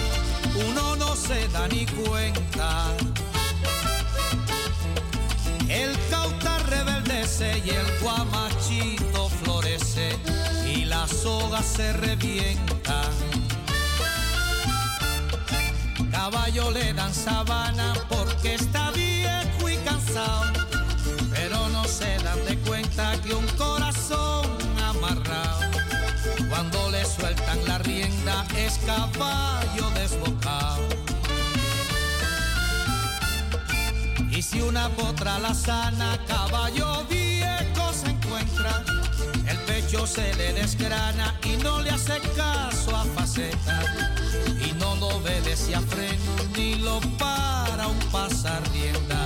uno 0.69 0.97
no 0.97 1.17
se 1.17 1.49
da 1.49 1.67
ni 1.69 1.87
cuenta. 1.87 2.87
El 5.69 5.97
cauta 6.11 6.59
rebeldece 6.69 7.63
y 7.65 7.71
el 7.71 7.99
guamachito 8.01 9.29
florece 9.43 10.30
soga 11.11 11.63
se 11.63 11.93
revienta. 11.93 13.03
Caballo 16.11 16.71
le 16.71 16.93
dan 16.93 17.13
sabana 17.15 17.95
porque 18.09 18.55
está 18.55 18.91
viejo 18.91 19.69
y 19.69 19.77
cansado, 19.79 20.53
pero 21.33 21.69
no 21.69 21.85
se 21.85 22.19
dan 22.19 22.45
de 22.45 22.57
cuenta 22.59 23.21
que 23.23 23.35
un 23.35 23.47
corazón 23.57 24.47
amarrado, 24.83 25.61
cuando 26.49 26.91
le 26.91 27.05
sueltan 27.05 27.59
la 27.67 27.79
rienda 27.79 28.45
es 28.57 28.79
caballo 28.87 29.91
desbocado. 29.95 30.89
Y 34.31 34.43
si 34.43 34.61
una 34.61 34.89
potra 34.91 35.39
la 35.39 35.55
sana, 35.55 36.19
caballo 36.27 37.05
viejo 37.09 37.93
se 37.93 38.11
encuentra, 38.11 38.85
pecho 39.91 40.07
se 40.07 40.35
le 40.35 40.53
desgrana 40.53 41.35
y 41.45 41.57
no 41.63 41.81
le 41.81 41.91
hace 41.91 42.19
caso 42.37 42.95
a 42.95 43.05
faceta. 43.05 43.83
Y 44.65 44.73
no 44.75 44.95
lo 44.97 45.09
obedece 45.09 45.75
a 45.75 45.81
freno 45.81 46.33
ni 46.57 46.77
lo 46.77 47.01
para 47.19 47.89
un 47.89 47.99
pasar 48.11 48.63
rienda. 48.73 49.20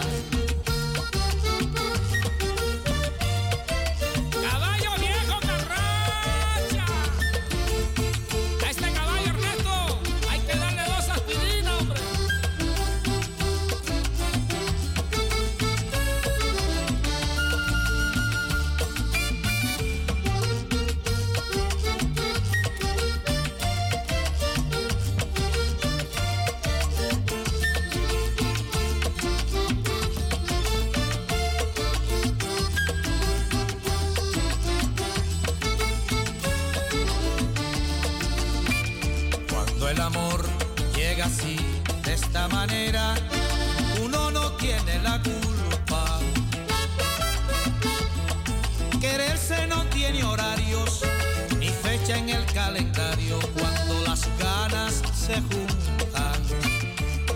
Calendario, 52.55 53.41
cuando 53.59 54.01
las 54.07 54.23
ganas 54.39 55.03
se 55.13 55.35
juntan. 55.35 56.41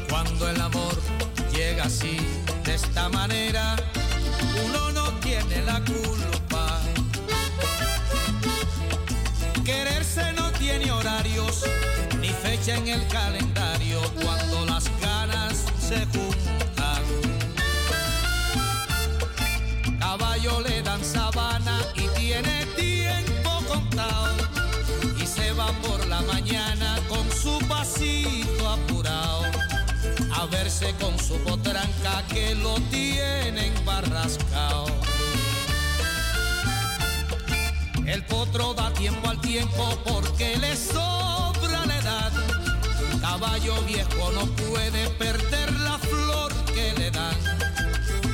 Cuando 0.08 0.48
el 0.48 0.60
amor 0.60 0.94
llega 1.52 1.84
así, 1.84 2.16
de 2.64 2.76
esta 2.76 3.08
manera, 3.08 3.74
uno 4.64 4.92
no 4.92 5.10
tiene 5.18 5.60
la 5.62 5.80
culpa. 5.84 6.80
Quererse 9.64 10.32
no 10.34 10.52
tiene 10.52 10.90
horarios 10.92 11.64
ni 12.20 12.28
fecha 12.28 12.76
en 12.76 12.88
el 12.88 13.06
calendario 13.08 14.00
cuando 14.22 14.66
las 14.66 14.84
ganas 15.00 15.64
se 15.80 15.98
juntan. 16.06 16.17
Con 27.08 27.30
su 27.30 27.58
pasito 27.66 28.68
apurado 28.68 29.42
a 30.32 30.46
verse 30.46 30.94
con 31.00 31.18
su 31.18 31.36
potranca 31.44 32.24
que 32.28 32.54
lo 32.54 32.74
tienen 32.90 33.72
barrascao. 33.84 34.86
El 38.06 38.24
potro 38.24 38.72
da 38.72 38.90
tiempo 38.94 39.28
al 39.28 39.40
tiempo 39.40 39.98
porque 40.04 40.56
le 40.56 40.74
sobra 40.74 41.84
la 41.86 41.98
edad. 41.98 42.32
Caballo 43.20 43.82
viejo 43.82 44.32
no 44.32 44.46
puede 44.46 45.10
perder 45.10 45.72
la 45.80 45.98
flor 45.98 46.52
que 46.74 46.94
le 46.94 47.10
dan. 47.10 47.36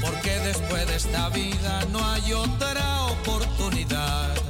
Porque 0.00 0.38
después 0.38 0.86
de 0.86 0.96
esta 0.96 1.30
vida 1.30 1.84
no 1.90 1.98
hay 2.10 2.32
otra 2.32 3.06
oportunidad. 3.06 4.43